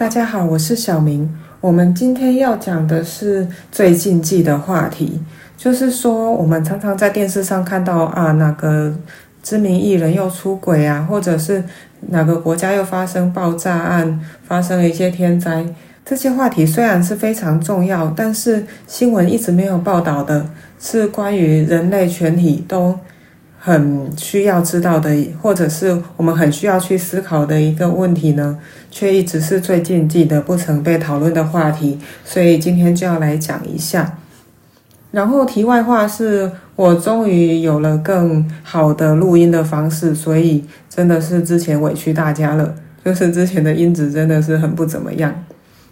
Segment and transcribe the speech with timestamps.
[0.00, 1.30] 大家好，我是小明。
[1.60, 5.20] 我们今天要讲的是最禁忌的话题，
[5.58, 8.94] 就是说我们常常在电视上看到啊，哪个
[9.42, 11.62] 知名艺人又出轨啊，或者是
[12.08, 15.66] 哪个国家又发生爆炸案，发生了一些天灾。
[16.02, 20.46] 这些话题虽然是非常重要，但是新闻一直没有报道的
[20.80, 22.98] 是关于人类全体都。
[23.62, 28.58] 很需要知道的，或者是我们很需要去思考的一个问题呢，
[28.90, 31.98] 却一直是最禁忌的、不曾被讨论的话题。
[32.24, 34.16] 所以今天就要来讲一下。
[35.10, 42.74] 然后题外话是，我终于有了更好的录音的方式，所以真的是之前委屈大家了，
[43.04, 45.44] 就是之前的音质真的是很不怎么样。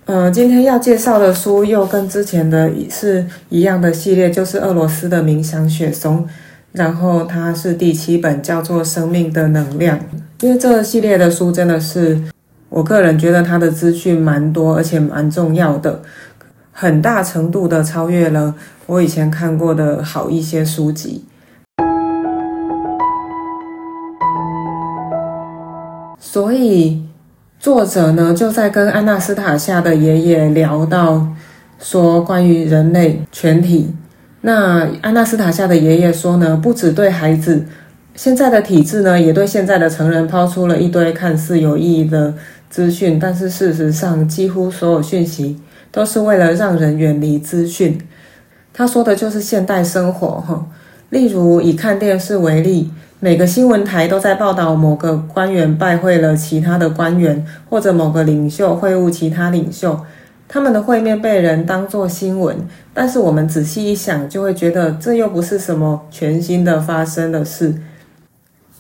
[0.07, 6.27] 呃，今天要介绍的书又跟之前的是一样的系列，就是俄罗斯的冥想雪松。
[6.73, 9.99] 然后它是第七本，叫做《生命的能量》。
[10.41, 12.23] 因为这个系列的书真的是，
[12.69, 16.03] 我个人觉得它的资讯蛮多，而且蛮重要的，
[16.71, 18.55] 很大程度的超越了
[18.87, 21.25] 我以前看过的好一些书籍。
[26.21, 27.03] 所以
[27.59, 31.27] 作者呢就在跟安娜斯塔夏的爷爷聊到，
[31.80, 33.95] 说关于人类全体。
[34.49, 37.66] 那安娜斯塔夏的爷爷说呢，不只对孩子，
[38.15, 42.32] 现在的体制呢，也对现在的成人抛出了一堆看似有意义的
[42.71, 45.60] 资讯，但是事实上，几乎所有讯息
[45.93, 48.01] 都是为了让人远离资讯。
[48.73, 50.66] 他说的就是现代生活哈，
[51.10, 60.01] 例如以看电视为例，每个新闻台都在报道某个官员拜会了其他的官员，或者某个领袖会晤其他领袖。
[60.49, 62.57] 他们的会面被人当作新闻，
[62.95, 67.75] 但是我们仔细一想，就会觉得这又不是什么全新的发生的事。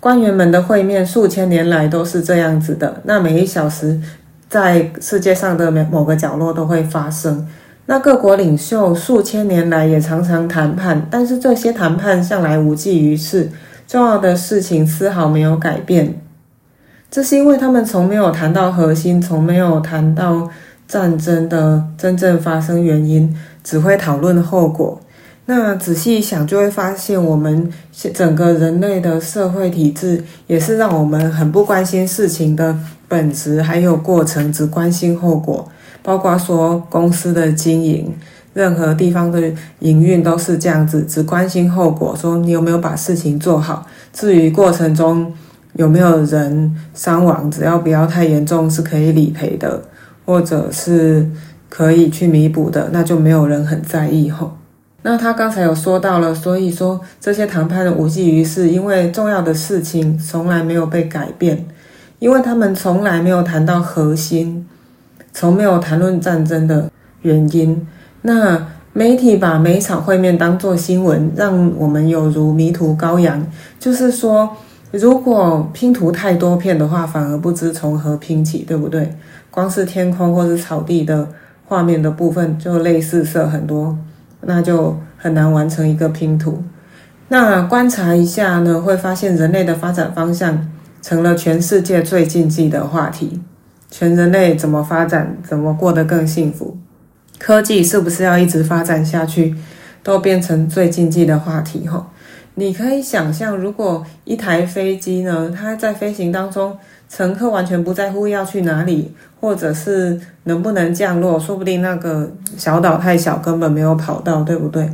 [0.00, 4.00] 官员们的会面数千年来都是这样子的，那每一小时
[4.48, 7.46] 在世界上的某某个角落都会发生。
[7.84, 13.50] 那各国领袖数千年来也常常谈判，但是这些谈判向来无济于事，
[13.86, 16.18] 重要的事情丝毫没有改变。
[17.10, 20.48] 这是因为他们从没有谈到核心，从没有谈到。
[20.88, 24.98] 战争的真正发生原因，只会讨论后果。
[25.44, 27.70] 那仔细一想，就会发现我们
[28.12, 32.76] 整个人类的社会体制，也是让我们很不关心事情的
[33.06, 35.66] 本质还有过程，只关心后果。
[36.02, 38.14] 包括说公司的经营，
[38.54, 43.86] 任何地方的营运都是这样子，只关心后果，说你有没有把事情做好。
[44.12, 45.32] 至于过程中
[45.74, 49.82] 有没有人伤亡，只要不要太严重，是可以理赔的。
[50.28, 51.26] 或者是
[51.70, 54.58] 可以去弥补的，那就没有人很在意吼。
[55.00, 61.64] 那他刚才有说到了，所以说这些谈判无济于事，因为重要的事情从来没有被改变，
[62.18, 64.66] 因为他们从来没有谈到核心，
[65.32, 66.90] 从没有谈论战争的
[67.22, 67.86] 原因。
[68.20, 73.46] 那媒体把每一场会面当作新闻，让我们有如迷途羔羊。
[73.80, 74.50] 就是说，
[74.90, 79.10] 如果拼图太多片的话，反而不知从何拼起，对不对？
[79.58, 81.28] 光是天空或是草地的
[81.66, 83.98] 画面的部分就类似色很多，
[84.42, 86.62] 那就很难完成一个拼图。
[87.26, 90.70] 那观察一下呢，会发现人类的发展方向
[91.02, 93.40] 成了全世界最禁忌的话题。
[93.90, 96.78] 全人类怎么发展，怎么过得更幸福？
[97.40, 99.56] 科技是不是要一直发展下去，
[100.04, 101.88] 都变成最禁忌的话题？
[101.88, 102.06] 哈，
[102.54, 106.78] 你可以想象，如果一台飞机呢，它在飞行当中。
[107.08, 114.90] 乘客完全不在乎要去哪里，或者是能不能降落，说不定那个小岛太小，根本没有跑道，对不对？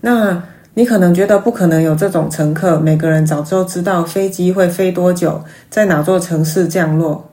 [0.00, 0.42] 那
[0.74, 7.30] 你可能觉得不可能有这种乘客，每个人早就知道飞机会飞多久，在哪座城市降落。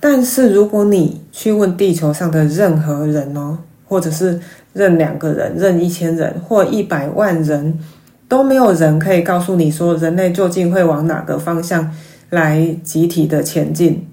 [0.00, 4.40] 但是如果你去问地球上的任何人哦，或者是
[4.72, 7.78] 任两个人、任一千人或一百万人，
[8.26, 11.88] 都没有人可以告诉你说，人类究竟会往哪个方向？
[12.32, 14.08] 来集体的前进，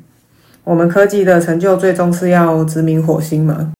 [0.66, 3.72] 我们科技的成就最终是要殖民火星吗？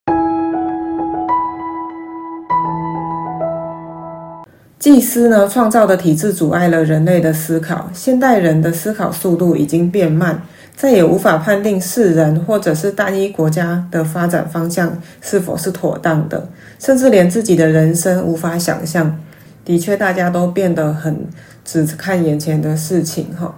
[4.80, 10.42] 祭司呢创造的体制阻碍了人类的思考，现代人的思考速度已经变慢，
[10.74, 16.48] 再也无法判定世人或者是单一国家的发展方向是否是妥当的，
[16.80, 19.20] 甚至连自己的人生无法想象。
[19.66, 21.28] 的确，大家都变得很
[21.66, 23.54] 只看眼前的事情，哈。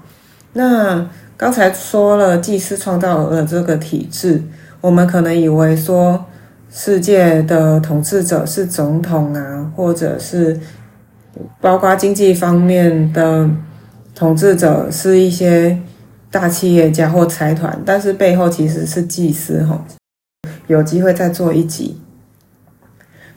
[0.54, 4.44] 那刚才说了，祭司创造了这个体制，
[4.82, 6.26] 我们可能以为说
[6.70, 10.60] 世界的统治者是总统啊，或者是
[11.60, 13.50] 包括经济方面的
[14.14, 15.80] 统治者是一些
[16.30, 19.84] 大企业家或财团，但是背后其实是祭司哈。
[20.68, 22.00] 有机会再做一集。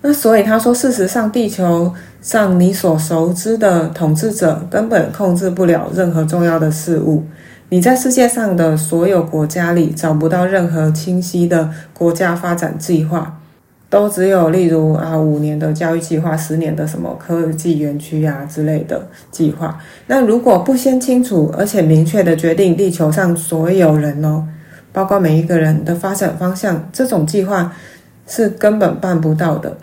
[0.07, 1.91] 那所以他说，事实上，地球
[2.21, 7.25] 上你所熟知的统治者根本控制不了任何重要的事物。
[7.71, 13.41] 你在世界上的所有国家里找不到任何清晰的国家发展计划，
[13.89, 19.81] 都只有例如啊五年的教育计划、十年的什么科技园区啊之类的计划。
[20.09, 24.47] 那如果不先清楚而且明确的决定地球上所有人哦，
[24.93, 27.73] 包括每一个人的发展方向，这种计划
[28.27, 29.75] 是根本办不到的。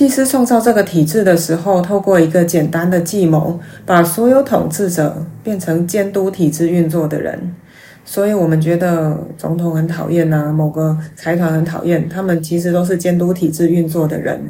[0.00, 7.38] 祭司创造这个体制的时候，透过一个简单的计谋，把所有统治者变成监督体制运作的人。
[8.02, 14.40] 所以，我们觉得总统很讨厌呐，某个财团很讨厌，他们其实都是监督体制运作的人。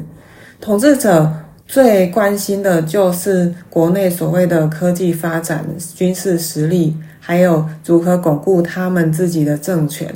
[0.61, 1.29] 统治者
[1.67, 10.15] 最关心的就是国内所谓的科技发展、军事实力，还有如何巩固他们自己的政权。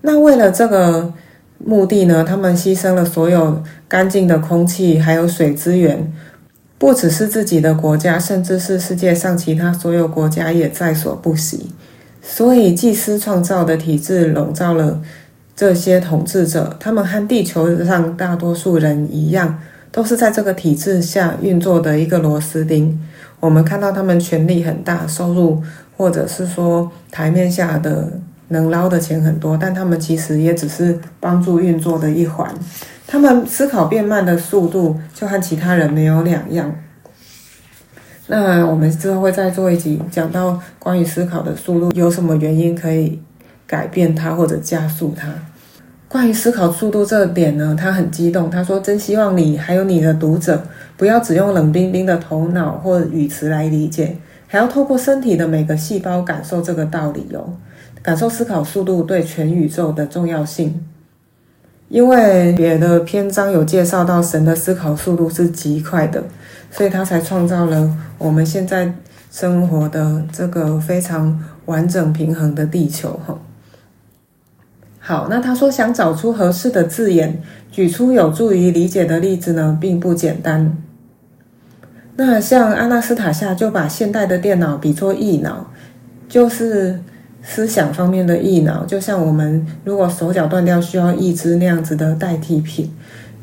[0.00, 1.12] 那为了这个。
[1.66, 2.22] 目的呢？
[2.22, 6.12] 他们牺牲了所有干净的空气，还有水资源，
[6.76, 11.72] 不只是自己的国家，甚至是世界上其他所有国家也在所不惜。
[12.20, 15.00] 所以，祭司创造的体制笼罩了
[15.56, 19.58] 这些统治者，他们和地球上大多数人一样，
[19.90, 23.00] 都是在这个体制下运作的一个螺丝钉。
[23.40, 25.62] 我们看到他们权力很大，收入
[25.96, 28.12] 或者是说台面下的。
[28.48, 32.52] 能捞的钱很多，但他们其实也只是帮助运作的一环。
[33.06, 36.74] 他们思考变慢的速度就和其他人没有两样。
[38.26, 43.20] 那我们之后会再做一集，讲到关于思考的速度有什么原因可以
[43.66, 45.28] 改变它或者加速它。
[46.08, 50.64] 关于思考速度这点呢，他很激动，他说：“真希望你还有你的读者
[50.96, 57.52] 不要只用冷冰冰的头脑或语词来理解，还要透过身体的每个细胞感受这个道理哦。”
[58.04, 60.84] 感受思考速度对全宇宙的重要性，
[61.88, 66.22] 因为别的篇章有介绍到神的思考速度是极快的，
[66.70, 68.92] 所以他才创造了我们现在
[69.30, 73.18] 生活的这个非常完整平衡的地球。
[73.26, 73.38] 哈，
[74.98, 77.40] 好，那他说想找出合适的字眼，
[77.72, 80.76] 举出有助于理解的例子呢，并不简单。
[82.16, 85.70] 那像阿纳斯塔夏就把现代的电脑比作异脑，
[86.28, 87.00] 就是。
[87.46, 92.90] 思想方面的异脑，就像我们如果手脚断掉需要义肢那样子的代替品。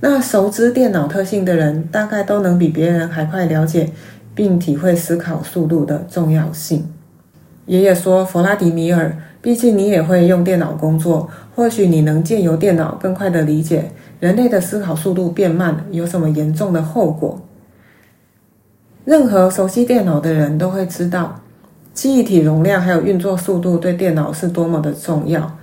[0.01, 3.92] 那熟知电脑特性的人，大概都能比别人还快了解
[4.33, 6.89] 并体会思考速度的重要性。
[7.68, 17.39] 爷爷说：“弗拉迪米尔，毕竟你也会用电脑工作，或许你能借由电脑更快地理解人类的思考速度变慢有什么严重的后果。
[19.06, 21.39] 任何熟悉电脑的人都会知道。”
[21.93, 25.57] 记忆体容量还有运作速度对电脑是多么的重要。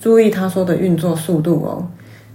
[0.00, 1.86] 注意他说的运作速度哦。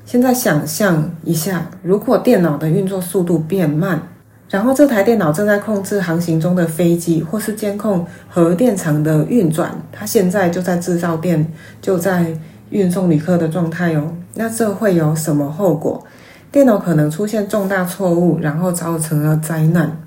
[0.05, 4.01] 现在想象一下，如果电脑的运作速度变慢，
[4.49, 11.51] 然后这台电脑正在控制航行中的飞机，或是监控核电厂的运转，它现在就在制造电，
[11.81, 12.33] 就在
[12.69, 14.13] 运送旅客的状态哦。
[14.35, 16.01] 那这会有什么后果？
[16.49, 19.99] 电脑可能出现重大错误，然后造成了灾难。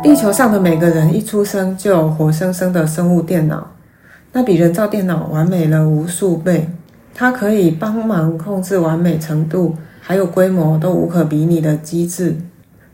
[0.00, 3.74] 地球上的每个人一出生就有活生生的生物电脑，
[4.32, 6.68] 那比人造电脑完美了无数倍。
[7.14, 12.36] 它可以帮忙控制完美程度还有规模都无可比拟的机制，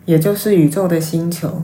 [0.06, 1.62] 也就是宇宙的星球。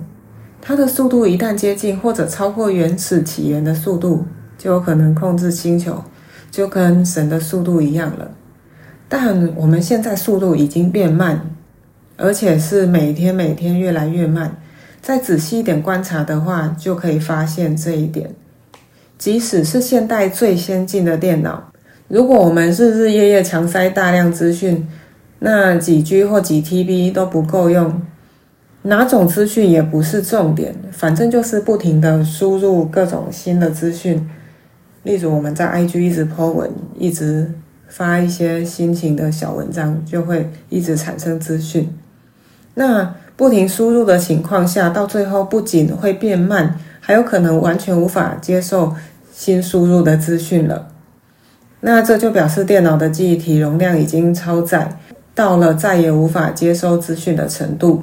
[0.61, 4.27] 它的速度一旦接近或者超过原始起源的速度，
[4.59, 6.05] 就有可能控制星球，
[6.51, 8.31] 就跟神的速度一样了。
[9.09, 11.51] 但我们现在速度已经变慢，
[12.19, 14.55] 而且是每天每天越来越慢。
[15.03, 18.31] 再仔细一点观察的话，就可以发现这一点。
[19.19, 21.73] 即使是现代最先进的电脑，
[22.09, 24.89] 如果我们日日夜夜强塞大量资讯，
[25.41, 28.01] 那几 G 或几 TB 都不够用。
[28.83, 34.27] 哪种资讯也不是重点，反正就是不停的输入各种新的资讯。
[35.03, 37.53] 例如我们在 IG 一直 po 文，一直
[37.89, 41.95] 发一些心情的小文章，就会一直产生资讯。
[42.73, 48.95] 那不停输入的情况下，到最后不仅会变慢，还有可能完全无法接受
[49.33, 50.89] 新输入的资讯了。
[51.81, 54.99] 那这就表示电脑的记忆体容量已经超载，
[55.35, 58.03] 到了再也无法接收资讯的程度。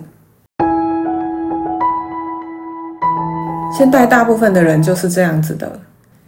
[3.77, 5.79] 现代大部分的人就是这样子的。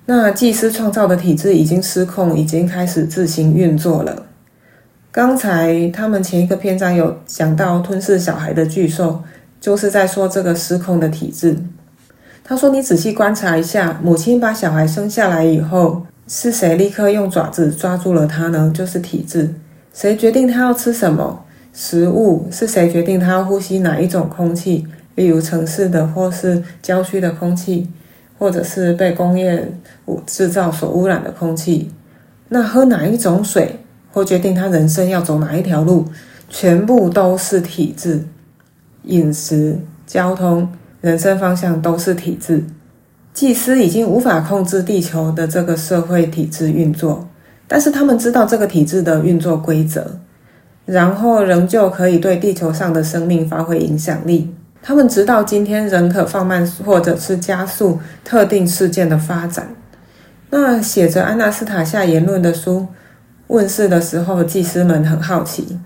[0.06, 4.28] 那技师创造的体制已经失控，已经开始自行运作了。
[5.20, 9.22] 刚才他们前一个篇章有讲到吞噬小孩的巨兽，
[9.60, 11.58] 就是在说这个失控的体质。
[12.42, 18.72] 他说：“你仔细观察一下，母亲把小孩生下来以后，是谁立刻用爪子抓住了他呢？
[18.74, 19.54] 就是体质。
[19.94, 22.48] 谁决定他要吃什么食物？
[22.50, 24.88] 是谁决定他要呼吸哪一种空气？
[25.16, 27.90] 例如城市的或是郊区的空气，
[28.38, 29.70] 或者是被工业
[30.26, 31.92] 制造所污染的空气？
[32.48, 33.76] 那喝哪一种水，
[34.12, 36.06] 或决定他人生要走哪一条路，
[36.50, 38.26] 全部都是体制。
[39.04, 40.70] 饮食、交通。”
[41.02, 42.62] 人生方向都是体制，
[43.34, 47.26] 祭司已经无法控制地球的这个社会体制运作，
[47.70, 50.20] 但是他们知道这个体制的运作规则，
[50.86, 54.54] 然后仍旧可以对地球上的生命发挥影响力。
[54.82, 59.70] 他们直到今天仍可放慢或者是加速特定事件的发展。
[60.50, 62.86] 那写着安娜斯塔夏言论的书
[63.50, 65.80] 问世的时候，祭司们很好奇，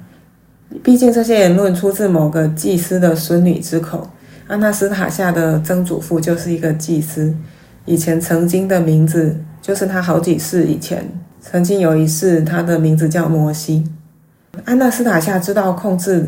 [0.84, 4.10] 毕竟这些言论出自某个祭司的孙女之口。
[4.48, 7.34] 安娜斯塔夏的曾祖父就是一个祭司，
[7.86, 13.86] 以前曾经的名字就是他好几世以前曾经有一世，他的名字叫摩西。
[14.65, 16.27] 安娜斯塔夏知道控制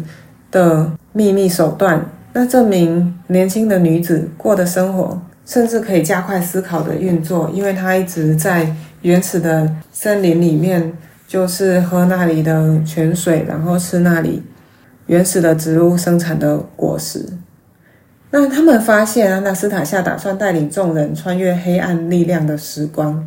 [0.49, 10.93] 的秘密手段，那这名年轻的女子过的生活，甚至可以加快思考的运作，因为她一直在原始的森林里面，
[11.27, 14.43] 就是喝那里的泉水，然后吃那里
[15.07, 17.25] 原始的植物生产的果实。
[18.31, 23.25] 那他们发现安娜斯塔夏打算带领众人穿越黑暗力量的时光，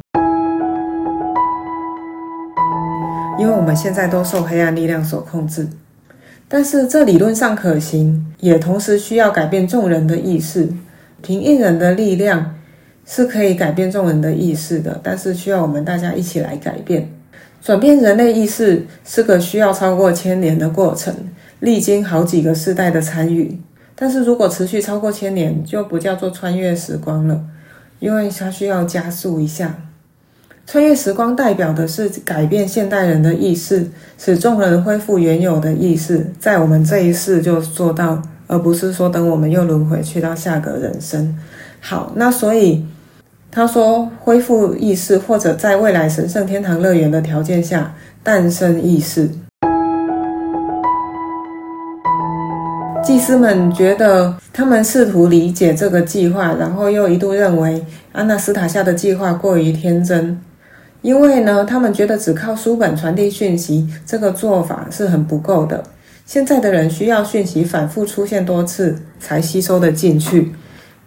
[3.38, 5.67] 因为我们现在都受黑暗力量所控制。
[6.47, 10.69] 但是这理论上可行，也同时需要改变众人的意识。
[11.21, 12.55] 凭一人的力量
[13.05, 17.11] 是可以改变众人的意识的，但是需要我们大家一起来改变。
[17.61, 21.15] 转变人类意识是个需要超过千年的过程，
[21.61, 23.61] 历经好几个世代的参与。
[23.95, 27.45] 但是如果持续超过千年，就不叫做穿越时光了，
[27.99, 29.75] 因为它需要加速一下。
[30.67, 41.37] 穿越时光代表的是改变现代人的意识，使众人恢复原有的意识，在我们这一世就做到，而不是说等我们又轮回去到下个人生。
[41.81, 42.85] 好，那所以
[43.50, 49.31] 他说恢复意识，或者在未来神圣天堂乐园的条件下诞生意识。
[53.02, 60.38] 祭司们觉得，他们试图理解这个计划，然后又一度认为安娜斯塔夏的计划过于天真，
[61.00, 65.83] 因为呢，他们觉得只靠书本传递讯息这个做法是很不够的。
[66.26, 70.52] 现在的人需要讯息反复出现多次才吸收的进去。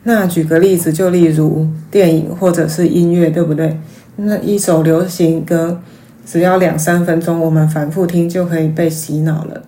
[0.04, 3.80] 那举个例子，就例如电影或者是音乐，对不对？
[4.16, 5.82] 那一首流行歌，
[6.26, 9.64] 只要两三分钟，我们反复听就可以被洗脑了。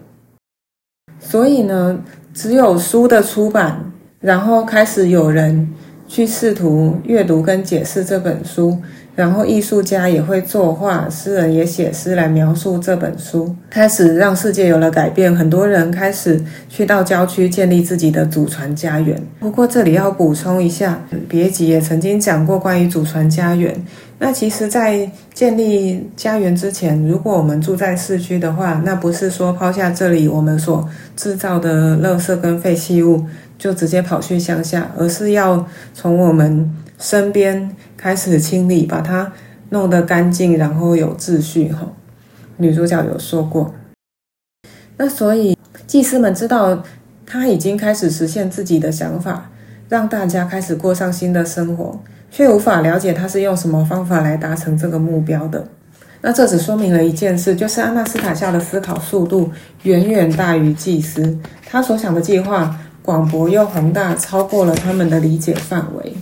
[1.19, 1.99] 所以呢。
[2.35, 5.69] 只有书的出版，然后开始有人
[6.13, 8.77] 去试图阅读跟解释这本书，
[9.15, 15.35] 然后艺术家也会作画，诗人也写诗来描述这本书，开始让世界有了改变。
[15.35, 16.39] 很多人开始
[16.69, 19.19] 去到郊区建立自己的祖传家园。
[19.39, 23.75] 不过这里要补充一下，别急也曾经讲过关于祖传家园。
[24.19, 33.25] 那其实，在建立家园之前，如果我们住在市区的话，那不是说抛下这里我们所制造的垃圾跟废弃物，
[33.57, 39.31] 就直接跑去乡下，而是要从我们身边开始清理，把它
[39.69, 41.71] 弄得干净，然后有秩序。
[41.71, 41.87] 哈，
[42.57, 43.73] 女主角有说过。
[44.97, 45.57] 那所以
[45.87, 46.83] 祭司们知道，
[47.25, 49.49] 他已经开始实现自己的想法，
[49.89, 51.99] 让大家开始过上新的生活。
[52.35, 55.67] 却无法了解他是用什么方法来达成这个目标的。
[56.21, 59.51] 那这只说明了一件事，就是阿纳斯塔夏的思考速度
[59.83, 66.13] 远远大于祭司，他所想的计划广博又宏大，超过了他们的理解范围。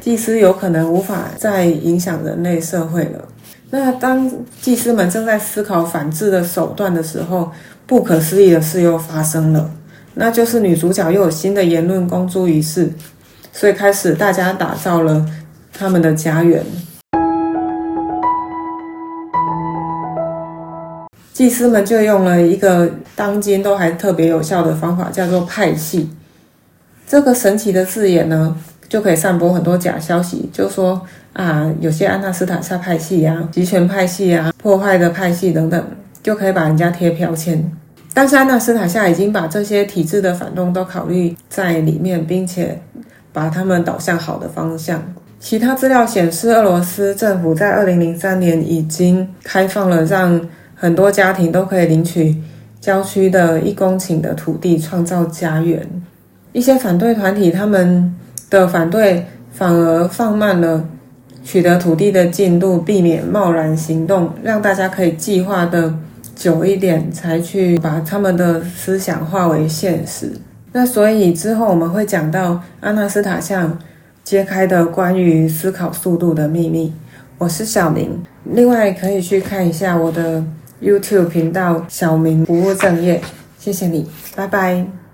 [0.00, 3.24] 祭司有可能无法再影响人类社会了。
[3.70, 7.50] 那当祭司们正在思考反制的手段的时候，
[7.86, 9.70] 不可思议的事又发生了，
[10.14, 12.92] 那就是女主角又有新的言论公诸于世，
[13.52, 15.26] 所以开始大家打造了。
[15.78, 16.64] 他们的家园，
[21.34, 26.08] 祭司们就用了一个当今都还特别有效的方法，叫做派系。
[27.06, 28.56] 这个神奇的字眼呢，
[28.88, 31.00] 就可以散播很多假消息，就说
[31.34, 35.84] 啊，有些安纳斯塔夏派系呀、集权派系呀、破坏的派系等等，
[36.22, 37.70] 就可以把人家贴标签。
[38.12, 42.80] 但是安纳斯塔夏已经把这些体制的反动都考虑在里面，并且
[43.32, 45.00] 把他们导向好的方向。
[45.38, 50.40] 其他资料显示，俄罗斯政府在二零零三年已经开放了，让
[50.74, 52.34] 很多家庭都可以领取
[52.80, 55.86] 郊区的一公顷的土地，创造家园。
[56.56, 58.14] 一些反对团体他们
[58.48, 60.82] 的反对反而放慢了
[61.44, 65.92] 取得土地的进度，避免贸然行动，让大家可以计划的
[66.34, 70.32] 久一点，才去把他们的思想化为现实。
[70.72, 73.78] 那所以之后我们会讲到阿纳斯塔像
[74.24, 76.90] 揭开的关于思考速度的秘密。
[77.36, 80.42] 我是小明，另外可以去看一下我的
[80.80, 83.20] YouTube 频道“小明不务正业”。
[83.60, 85.05] 谢谢你，拜拜。